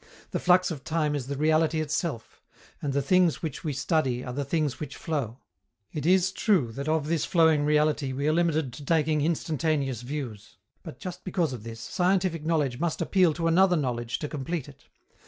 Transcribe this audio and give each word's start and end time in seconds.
The 0.31 0.39
flux 0.39 0.71
of 0.71 0.83
time 0.83 1.13
is 1.13 1.27
the 1.27 1.37
reality 1.37 1.79
itself, 1.79 2.41
and 2.81 2.91
the 2.91 3.03
things 3.03 3.43
which 3.43 3.63
we 3.63 3.71
study 3.71 4.25
are 4.25 4.33
the 4.33 4.43
things 4.43 4.79
which 4.79 4.95
flow. 4.95 5.37
It 5.91 6.07
is 6.07 6.31
true 6.31 6.71
that 6.71 6.87
of 6.89 7.05
this 7.07 7.23
flowing 7.23 7.65
reality 7.65 8.11
we 8.11 8.27
are 8.27 8.33
limited 8.33 8.73
to 8.73 8.83
taking 8.83 9.21
instantaneous 9.21 10.01
views. 10.01 10.57
But, 10.81 10.97
just 10.97 11.23
because 11.23 11.53
of 11.53 11.61
this, 11.63 11.79
scientific 11.81 12.43
knowledge 12.43 12.79
must 12.79 12.99
appeal 12.99 13.31
to 13.35 13.45
another 13.47 13.75
knowledge 13.75 14.17
to 14.17 14.27
complete 14.27 14.67
it. 14.67 14.87